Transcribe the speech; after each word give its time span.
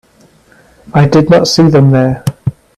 I 0.95 1.05
did 1.05 1.29
not 1.29 1.47
see 1.47 1.67
them 1.69 1.91
there. 1.91 2.25